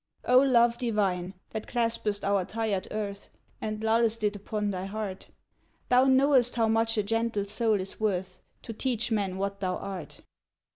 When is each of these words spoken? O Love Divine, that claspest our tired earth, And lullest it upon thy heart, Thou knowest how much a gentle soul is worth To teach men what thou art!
O 0.25 0.39
Love 0.41 0.79
Divine, 0.79 1.35
that 1.51 1.67
claspest 1.67 2.23
our 2.23 2.43
tired 2.43 2.87
earth, 2.89 3.29
And 3.61 3.83
lullest 3.83 4.23
it 4.23 4.35
upon 4.35 4.71
thy 4.71 4.85
heart, 4.85 5.27
Thou 5.89 6.05
knowest 6.05 6.55
how 6.55 6.67
much 6.67 6.97
a 6.97 7.03
gentle 7.03 7.45
soul 7.45 7.79
is 7.79 7.99
worth 7.99 8.39
To 8.63 8.73
teach 8.73 9.11
men 9.11 9.37
what 9.37 9.59
thou 9.59 9.75
art! 9.77 10.21